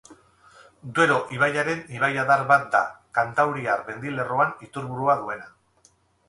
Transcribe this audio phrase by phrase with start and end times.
[0.99, 2.81] Duero ibaiaren ibaiadar bat da,
[3.19, 5.47] Kantauriar mendilerroan iturburua duena.